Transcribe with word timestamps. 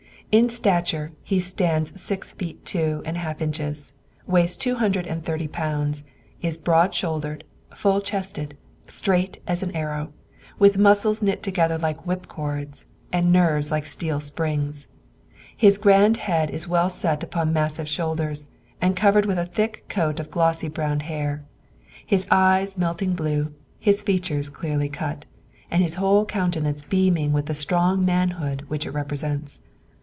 In 0.33 0.47
stature 0.47 1.11
he 1.23 1.41
stands 1.41 1.99
six 2.01 2.31
feet 2.31 2.63
two 2.65 3.03
and 3.05 3.17
a 3.17 3.19
half 3.19 3.41
inches; 3.41 3.91
weighs 4.25 4.55
two 4.55 4.75
hundred 4.75 5.05
and 5.05 5.25
thirty 5.25 5.49
pounds; 5.49 6.05
is 6.41 6.55
broad 6.55 6.95
shouldered, 6.95 7.43
full 7.75 7.99
chested, 7.99 8.55
straight 8.87 9.41
as 9.45 9.61
an 9.61 9.75
arrow, 9.75 10.13
with 10.57 10.77
muscles 10.77 11.21
knit 11.21 11.43
together 11.43 11.77
like 11.77 12.05
whipcords, 12.05 12.85
and 13.11 13.33
nerves 13.33 13.71
like 13.71 13.85
steel 13.85 14.21
springs; 14.21 14.87
his 15.57 15.77
grand 15.77 16.15
head 16.31 16.65
well 16.65 16.89
set 16.89 17.23
upon 17.23 17.51
massive 17.51 17.89
shoulders, 17.89 18.47
and 18.79 18.95
covered 18.95 19.25
with 19.25 19.37
a 19.37 19.45
thick 19.45 19.83
coat 19.89 20.17
of 20.17 20.31
glossy 20.31 20.69
brown 20.69 21.01
hair; 21.01 21.43
his 22.05 22.25
eye 22.31 22.65
melting 22.77 23.15
blue, 23.15 23.53
his 23.81 24.01
features 24.01 24.47
clearly 24.47 24.87
cut, 24.87 25.25
and 25.69 25.83
his 25.83 25.95
whole 25.95 26.25
countenance 26.25 26.85
beaming 26.85 27.33
with 27.33 27.47
the 27.47 27.53
strong 27.53 28.05
manhood 28.05 28.61
which 28.69 28.85
it 28.85 28.91
represents. 28.91 29.59